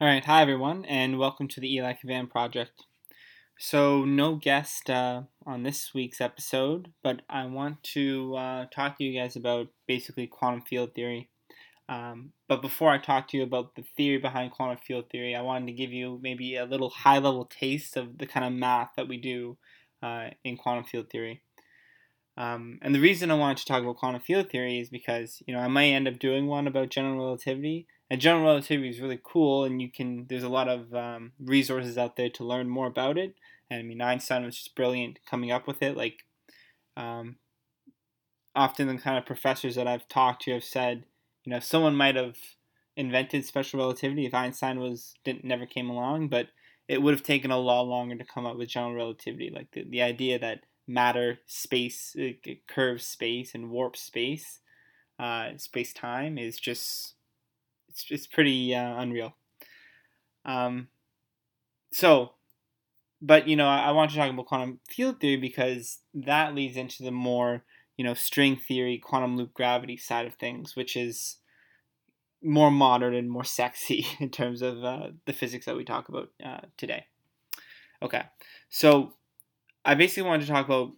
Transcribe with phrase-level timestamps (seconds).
[0.00, 2.82] All right, hi everyone, and welcome to the Eli Cavan Project.
[3.56, 9.04] So, no guest uh, on this week's episode, but I want to uh, talk to
[9.04, 11.30] you guys about basically quantum field theory.
[11.88, 15.42] Um, but before I talk to you about the theory behind quantum field theory, I
[15.42, 18.90] wanted to give you maybe a little high level taste of the kind of math
[18.96, 19.56] that we do
[20.02, 21.40] uh, in quantum field theory.
[22.36, 25.54] Um, and the reason I wanted to talk about quantum field theory is because you
[25.54, 29.20] know I might end up doing one about general relativity, and general relativity is really
[29.22, 32.86] cool, and you can there's a lot of um, resources out there to learn more
[32.86, 33.34] about it.
[33.70, 35.96] And I mean Einstein was just brilliant coming up with it.
[35.96, 36.24] Like
[36.96, 37.36] um,
[38.54, 41.04] often the kind of professors that I've talked to have said,
[41.44, 42.36] you know, someone might have
[42.96, 46.48] invented special relativity if Einstein was didn't never came along, but
[46.86, 49.50] it would have taken a lot longer to come up with general relativity.
[49.50, 52.32] Like the, the idea that matter, space, uh,
[52.68, 54.60] curved space, and warp space,
[55.18, 57.14] uh, space time is just
[57.94, 59.34] it's it's pretty uh, unreal.
[60.44, 60.88] Um,
[61.92, 62.32] so,
[63.22, 66.76] but you know, I, I want to talk about quantum field theory because that leads
[66.76, 67.62] into the more
[67.96, 71.36] you know string theory, quantum loop gravity side of things, which is
[72.42, 76.30] more modern and more sexy in terms of uh, the physics that we talk about
[76.44, 77.06] uh, today.
[78.02, 78.22] Okay,
[78.68, 79.14] so
[79.84, 80.92] I basically wanted to talk about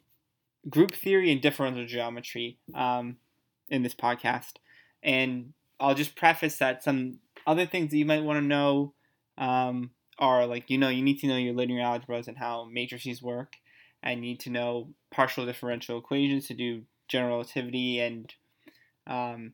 [0.68, 3.18] group theory and differential geometry um,
[3.68, 4.54] in this podcast.
[5.02, 8.94] And I'll just preface that some other things that you might want to know
[9.38, 13.22] um, are like, you know, you need to know your linear algebras and how matrices
[13.22, 13.56] work,
[14.02, 18.34] and need to know partial differential equations to do general relativity and
[19.06, 19.52] um,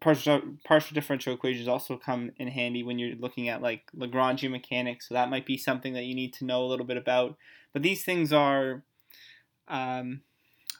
[0.00, 5.08] partial, partial differential equations also come in handy when you're looking at like Lagrangian mechanics.
[5.08, 7.36] So that might be something that you need to know a little bit about.
[7.72, 8.82] But these things are,
[9.68, 10.20] um,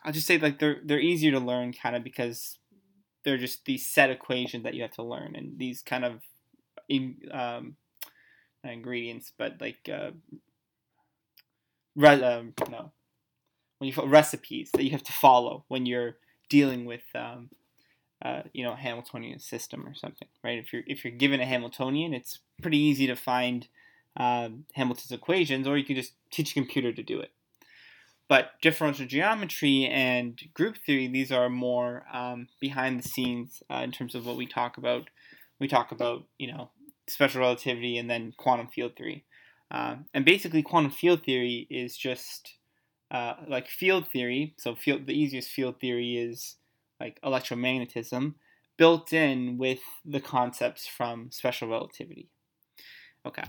[0.05, 2.59] I'll just say like they're they're easier to learn kind of because
[3.25, 6.21] they're just these set equations that you have to learn and these kind of
[6.89, 7.77] in, um,
[8.63, 10.11] ingredients, but like uh,
[11.97, 12.93] re- um, no,
[13.79, 16.17] when you recipes that you have to follow when you're
[16.49, 17.51] dealing with um,
[18.23, 20.59] uh, you know Hamiltonian system or something, right?
[20.59, 23.69] If you're if you're given a Hamiltonian, it's pretty easy to find
[24.17, 27.33] um, Hamilton's equations, or you can just teach a computer to do it.
[28.29, 33.93] But differential geometry and group theory, these are more um, behind the scenes uh, in
[33.93, 35.11] terms of what we talk about.
[35.61, 36.71] We talk about, you know,
[37.07, 39.25] special relativity and then quantum field theory.
[39.71, 42.55] Um, and basically, quantum field theory is just
[43.11, 44.55] uh, like field theory.
[44.59, 46.57] So, field, the easiest field theory is
[47.01, 48.35] like electromagnetism,
[48.77, 52.29] built in with the concepts from special relativity.
[53.27, 53.45] Okay,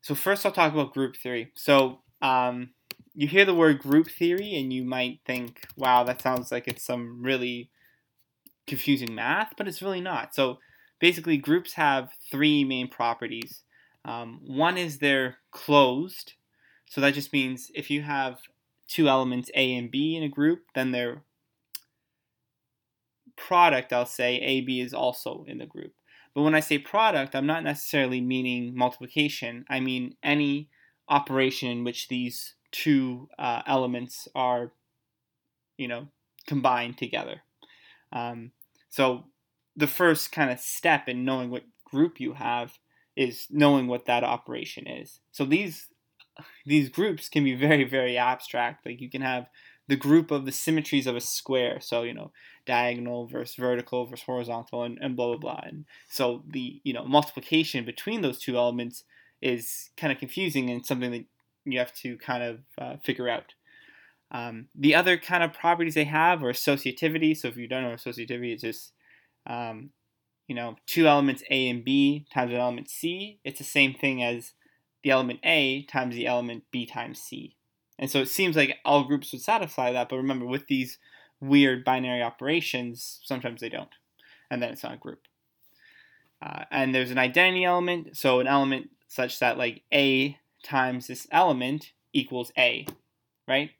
[0.00, 1.52] so first I'll talk about group theory.
[1.54, 2.70] So um,
[3.14, 6.84] you hear the word group theory and you might think, wow, that sounds like it's
[6.84, 7.70] some really
[8.66, 10.34] confusing math, but it's really not.
[10.34, 10.58] So
[10.98, 13.62] basically, groups have three main properties.
[14.04, 16.34] Um, one is they're closed.
[16.88, 18.38] So that just means if you have
[18.88, 21.22] two elements A and B in a group, then their
[23.36, 25.92] product, I'll say AB is also in the group.
[26.34, 29.64] But when I say product, I'm not necessarily meaning multiplication.
[29.68, 30.68] I mean any
[31.08, 34.72] operation in which these two uh, elements are,
[35.76, 36.08] you know,
[36.46, 37.42] combined together.
[38.12, 38.52] Um,
[38.88, 39.24] so
[39.76, 42.78] the first kind of step in knowing what group you have
[43.16, 45.20] is knowing what that operation is.
[45.30, 45.86] So these
[46.64, 48.86] these groups can be very very abstract.
[48.86, 49.46] Like you can have
[49.88, 51.80] the group of the symmetries of a square.
[51.80, 52.32] So, you know,
[52.66, 55.60] diagonal versus vertical versus horizontal and, and blah, blah, blah.
[55.64, 59.04] And so the, you know, multiplication between those two elements
[59.40, 61.24] is kind of confusing and something that
[61.64, 63.54] you have to kind of uh, figure out.
[64.30, 67.36] Um, the other kind of properties they have are associativity.
[67.36, 68.92] So if you don't know associativity, it's just,
[69.46, 69.90] um,
[70.48, 73.38] you know, two elements A and B times an element C.
[73.44, 74.52] It's the same thing as
[75.02, 77.56] the element A times the element B times C.
[77.98, 80.98] And so it seems like all groups would satisfy that, but remember, with these
[81.40, 83.90] weird binary operations, sometimes they don't.
[84.50, 85.20] And then it's not a group.
[86.40, 91.26] Uh, and there's an identity element, so an element such that like A times this
[91.30, 92.86] element equals A,
[93.48, 93.70] right?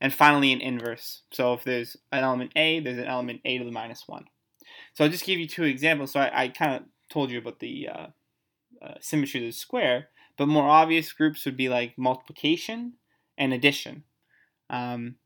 [0.00, 1.22] And finally, an inverse.
[1.32, 4.26] So if there's an element A, there's an element A to the minus 1.
[4.94, 6.12] So I'll just give you two examples.
[6.12, 8.06] So I, I kind of told you about the uh,
[8.82, 12.94] uh, symmetry of the square, but more obvious groups would be like multiplication
[13.38, 14.04] and addition.
[14.68, 15.16] Um,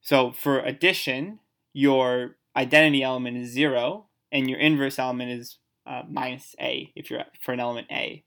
[0.00, 1.40] so for addition,
[1.72, 7.24] your identity element is 0, and your inverse element is uh, minus a if you're
[7.40, 8.24] for an element a.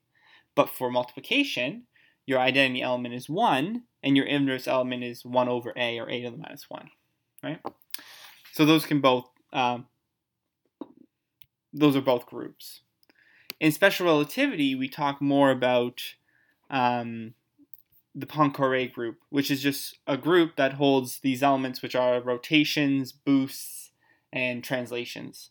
[0.56, 1.84] But for multiplication,
[2.26, 6.22] your identity element is 1, and your inverse element is 1 over a, or a
[6.22, 6.90] to the minus 1.
[7.44, 7.60] Right?
[8.54, 9.88] So those can both, um,
[11.74, 12.82] those are both groups.
[13.60, 16.02] In special relativity, we talk more about
[16.70, 17.34] um,
[18.16, 23.12] the Poincare group, which is just a group that holds these elements, which are rotations,
[23.12, 23.92] boosts,
[24.32, 25.50] and translations.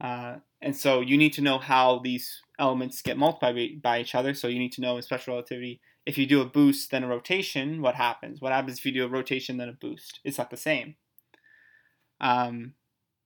[0.00, 4.34] Uh, and so you need to know how these elements get multiplied by each other.
[4.34, 7.08] So you need to know in special relativity, if you do a boost then a
[7.08, 8.40] rotation, what happens?
[8.40, 10.20] What happens if you do a rotation then a boost?
[10.24, 10.94] It's not the same.
[12.20, 12.74] Um,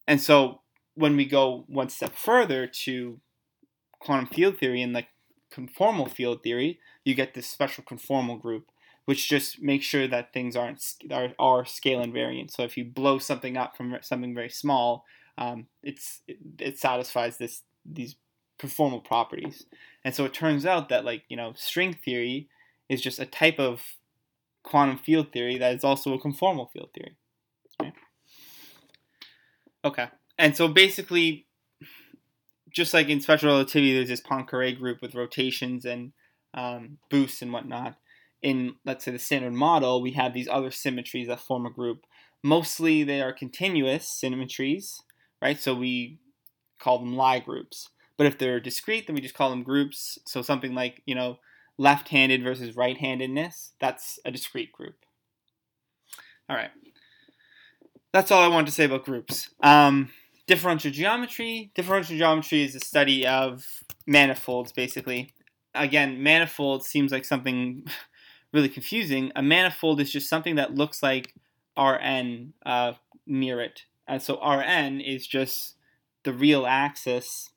[0.08, 0.62] and so
[0.94, 3.20] when we go one step further to
[4.00, 5.08] quantum field theory and like
[5.52, 8.66] conformal field theory, you get this special conformal group,
[9.04, 10.82] which just makes sure that things aren't
[11.12, 12.50] are, are scale invariant.
[12.50, 15.04] So if you blow something up from something very small,
[15.36, 18.16] um, it's it, it satisfies this these
[18.58, 19.66] conformal properties.
[20.04, 22.48] And so it turns out that like you know string theory
[22.90, 23.80] is just a type of
[24.64, 27.16] quantum field theory that is also a conformal field theory.
[27.80, 27.92] Okay.
[29.84, 30.08] Okay.
[30.36, 31.46] And so basically,
[32.70, 36.12] just like in special relativity, there's this Poincare group with rotations and
[36.52, 37.96] um, boosts and whatnot.
[38.42, 42.06] In let's say the standard model, we have these other symmetries that form a group.
[42.42, 45.00] Mostly, they are continuous symmetries,
[45.40, 45.60] right?
[45.60, 46.18] So we
[46.78, 47.90] call them Lie groups.
[48.16, 50.18] But if they're discrete, then we just call them groups.
[50.26, 51.38] So something like you know
[51.80, 54.96] left-handed versus right-handedness, that's a discrete group.
[56.46, 56.70] All right.
[58.12, 59.48] That's all I wanted to say about groups.
[59.62, 60.10] Um,
[60.46, 61.70] differential geometry.
[61.74, 65.32] Differential geometry is the study of manifolds, basically.
[65.74, 67.86] Again, manifold seems like something
[68.52, 69.32] really confusing.
[69.34, 71.32] A manifold is just something that looks like
[71.78, 72.92] Rn uh,
[73.26, 73.84] near it.
[74.06, 75.76] And so Rn is just
[76.24, 77.50] the real axis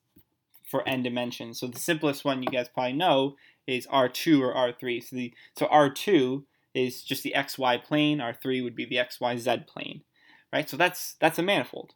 [0.64, 1.60] for n dimensions.
[1.60, 3.36] So the simplest one you guys probably know
[3.68, 5.04] is R2 or R3.
[5.04, 6.44] So the so R2
[6.74, 8.20] is just the xy plane.
[8.20, 10.02] R3 would be the xyz plane,
[10.52, 10.70] right?
[10.70, 11.94] So that's that's a manifold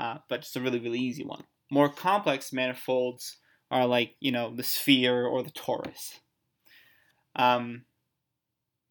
[0.00, 1.44] uh, but it's a really, really easy one.
[1.70, 3.36] More complex manifolds
[3.70, 6.20] are like, you know, the sphere or the torus.
[7.36, 7.82] Um,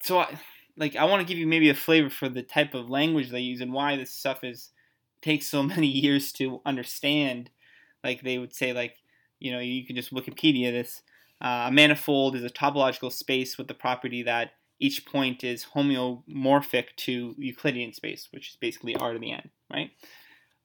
[0.04, 0.38] so, I,
[0.75, 3.40] like, I want to give you maybe a flavor for the type of language they
[3.40, 4.69] use and why this stuff is
[5.22, 7.50] takes so many years to understand.
[8.04, 8.98] Like, they would say, like,
[9.40, 11.02] you know, you can just Wikipedia this.
[11.39, 16.95] Uh, a manifold is a topological space with the property that each point is homeomorphic
[16.98, 19.92] to Euclidean space, which is basically R to the n, right?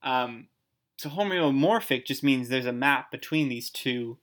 [0.03, 0.47] Um,
[0.97, 4.17] so homeomorphic just means there's a map between these two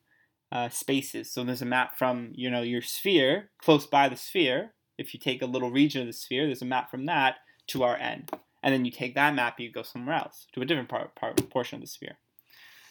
[0.53, 1.31] uh, spaces.
[1.31, 4.73] So there's a map from you know your sphere close by the sphere.
[4.99, 7.37] If you take a little region of the sphere, there's a map from that
[7.69, 8.27] to Rn,
[8.63, 11.49] and then you take that map, you go somewhere else to a different part, part
[11.51, 12.19] portion of the sphere.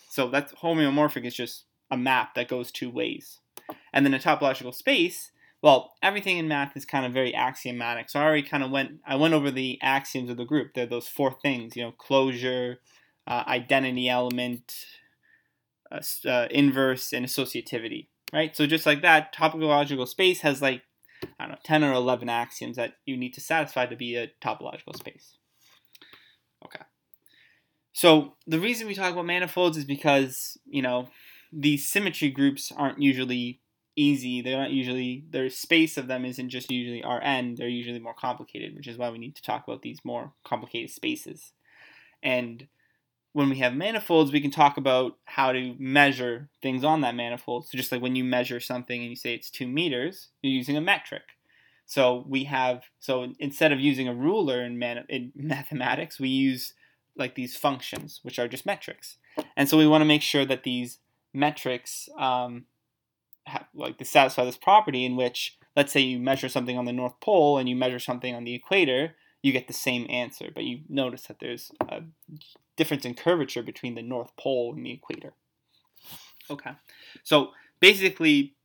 [0.10, 3.40] So that's homeomorphic is just a map that goes two ways.
[3.94, 5.32] And then a topological space
[5.62, 8.10] well, everything in math is kind of very axiomatic.
[8.10, 10.74] So I already kind of went, I went over the axioms of the group.
[10.74, 12.80] They're those four things, you know, closure,
[13.28, 14.74] uh, identity element,
[15.92, 18.56] uh, uh, inverse, and associativity, right?
[18.56, 20.84] So just like that, topological space has like,
[21.38, 24.32] I don't know, 10 or 11 axioms that you need to satisfy to be a
[24.42, 25.36] topological space.
[26.64, 26.84] Okay.
[27.92, 31.10] So the reason we talk about manifolds is because, you know,
[31.52, 33.62] these symmetry groups aren't usually
[33.96, 34.42] easy.
[34.42, 37.56] They're not usually their space of them isn't just usually Rn.
[37.56, 40.90] They're usually more complicated, which is why we need to talk about these more complicated
[40.90, 41.54] spaces.
[42.24, 42.68] And
[43.34, 47.68] when we have manifolds, we can talk about how to measure things on that manifold.
[47.68, 50.78] So just like when you measure something and you say it's two meters, you're using
[50.78, 51.24] a metric.
[51.86, 56.74] So we have so instead of using a ruler in, man, in mathematics, we use
[57.16, 59.18] like these functions, which are just metrics.
[59.56, 61.00] And so we want to make sure that these
[61.34, 62.66] metrics um,
[63.46, 66.94] have, like to satisfy this property in which let's say you measure something on the
[66.94, 70.64] north pole and you measure something on the equator you get the same answer but
[70.64, 72.02] you notice that there's a
[72.80, 75.34] difference in curvature between the north pole and the equator.
[76.50, 76.72] Okay.
[77.24, 77.50] So
[77.82, 78.56] basically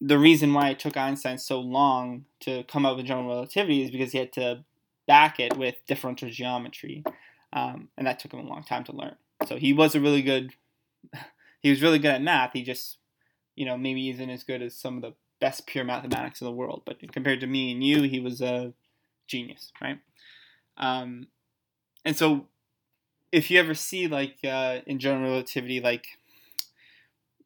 [0.00, 3.90] the reason why it took einstein so long to come up with general relativity is
[3.90, 4.64] because he had to
[5.06, 7.04] back it with differential geometry
[7.52, 9.14] um, and that took him a long time to learn.
[9.46, 10.54] So he was a really good
[11.64, 12.98] he was really good at math he just
[13.56, 16.52] you know, maybe isn't as good as some of the best pure mathematics in the
[16.52, 16.82] world.
[16.84, 18.72] But compared to me and you, he was a
[19.26, 19.98] genius, right?
[20.76, 21.28] Um,
[22.04, 22.48] and so,
[23.32, 26.06] if you ever see like uh, in general relativity, like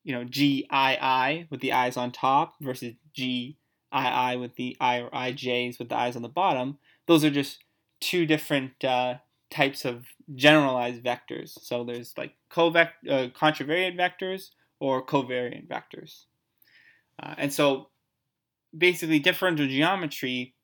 [0.05, 3.57] you know, G I I with the eyes on top versus G
[3.93, 7.25] I I with the I or I J's with the eyes on the bottom, those
[7.25, 7.59] are just
[8.01, 9.15] two different uh,
[9.51, 11.59] types of generalized vectors.
[11.63, 14.51] So there's like covect uh, contravariant vectors
[14.81, 16.25] or covariant vectors.
[17.21, 17.89] Uh, and so
[18.77, 20.55] basically differential geometry,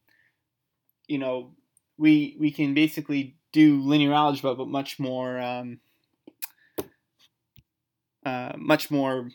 [1.08, 1.52] you know,
[1.96, 5.78] we, we can basically do linear algebra, but much more, um,
[8.26, 9.30] uh, much more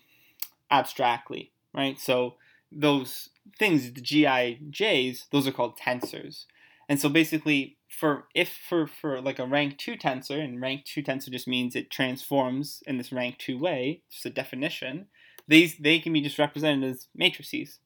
[0.69, 1.99] abstractly, right?
[1.99, 2.35] So
[2.71, 6.45] those things, the GIJs, those are called tensors.
[6.87, 11.01] And so basically, for if for for like a rank two tensor, and rank two
[11.01, 15.07] tensor just means it transforms in this rank two way, just a definition.
[15.47, 17.79] These they can be just represented as matrices,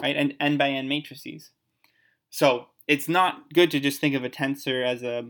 [0.00, 0.16] right?
[0.16, 1.50] And n by n matrices.
[2.30, 5.24] So it's not good to just think of a tensor as a,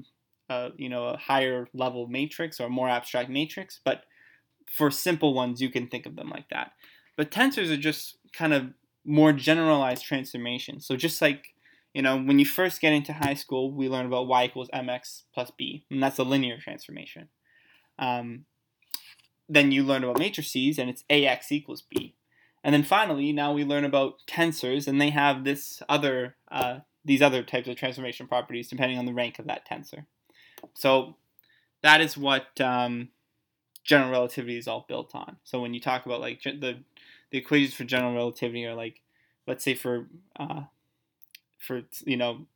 [0.51, 4.05] a you know a higher level matrix or a more abstract matrix, but
[4.71, 6.73] for simple ones you can think of them like that.
[7.17, 8.67] But tensors are just kind of
[9.07, 10.87] more generalized transformations.
[10.87, 11.55] So just like
[11.99, 15.25] you know, when you first get into high school, we learn about y equals mx
[15.35, 17.29] plus b, and that's a linear transformation.
[17.99, 18.45] Um,
[19.49, 22.15] then you learn about matrices, and it's ax equals b.
[22.63, 27.21] And then finally, now we learn about tensors, and they have this other uh, these
[27.21, 30.07] other types of transformation properties depending on the rank of that tensor.
[30.75, 31.17] So
[31.83, 33.09] that is what um,
[33.83, 35.39] general relativity is all built on.
[35.43, 36.79] So when you talk about like the
[37.33, 39.01] the equations for general relativity are like,
[39.49, 40.07] let's say for
[40.39, 40.63] uh,
[41.59, 42.47] for you know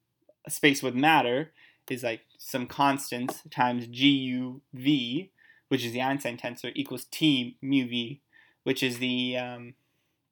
[0.49, 1.53] space with matter
[1.91, 5.31] is like some constants times GUV,
[5.69, 8.21] which is the Einstein tensor, equals T mu V,
[8.65, 9.75] which is the um,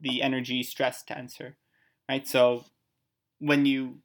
[0.00, 1.54] the energy stress tensor,
[2.08, 2.26] right?
[2.26, 2.64] So
[3.38, 3.98] when you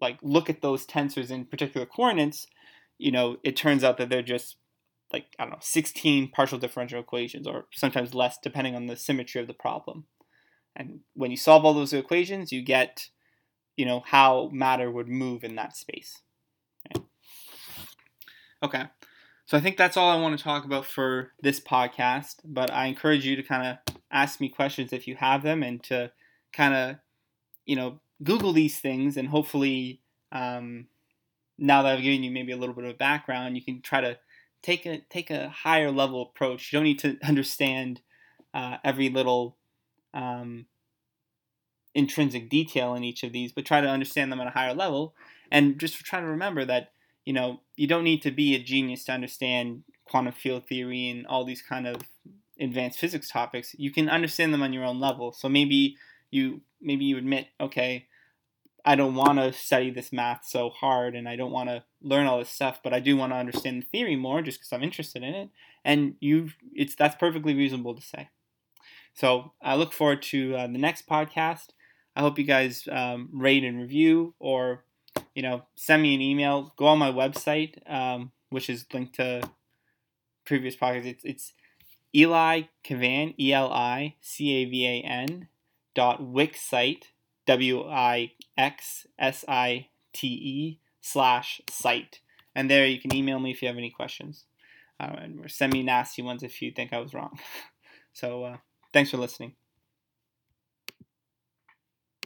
[0.00, 2.46] like look at those tensors in particular coordinates,
[2.98, 4.56] you know, it turns out that they're just
[5.12, 9.40] like I don't know, 16 partial differential equations or sometimes less depending on the symmetry
[9.40, 10.04] of the problem.
[10.76, 13.08] And when you solve all those equations, you get
[13.78, 16.20] you know, how matter would move in that space.
[18.60, 18.84] Okay.
[19.46, 22.86] So I think that's all I want to talk about for this podcast, but I
[22.86, 26.10] encourage you to kind of ask me questions if you have them and to
[26.52, 26.96] kind of,
[27.66, 30.88] you know, Google these things and hopefully um,
[31.56, 34.18] now that I've given you maybe a little bit of background, you can try to
[34.60, 36.72] take a take a higher level approach.
[36.72, 38.00] You don't need to understand
[38.52, 39.56] uh, every little
[40.12, 40.66] um,
[41.98, 45.16] intrinsic detail in each of these, but try to understand them at a higher level.
[45.50, 46.92] And just try to remember that,
[47.24, 51.26] you know, you don't need to be a genius to understand quantum field theory and
[51.26, 52.02] all these kind of
[52.60, 53.74] advanced physics topics.
[53.76, 55.32] You can understand them on your own level.
[55.32, 55.96] So maybe
[56.30, 58.06] you maybe you admit, okay,
[58.84, 62.28] I don't want to study this math so hard and I don't want to learn
[62.28, 64.84] all this stuff, but I do want to understand the theory more just because I'm
[64.84, 65.48] interested in it.
[65.84, 68.28] And you it's that's perfectly reasonable to say.
[69.14, 71.70] So I look forward to uh, the next podcast.
[72.18, 74.82] I hope you guys um, rate and review or,
[75.36, 76.74] you know, send me an email.
[76.76, 79.48] Go on my website, um, which is linked to
[80.44, 81.06] previous podcasts.
[81.06, 81.52] It's, it's
[82.12, 85.46] Eli Cavan, E L I C A V A N
[85.94, 87.04] dot wixsite,
[87.46, 92.18] W I X S I T E slash site.
[92.52, 94.46] And there you can email me if you have any questions.
[94.98, 97.38] Uh, or send me nasty ones if you think I was wrong.
[98.12, 98.56] so uh,
[98.92, 99.52] thanks for listening.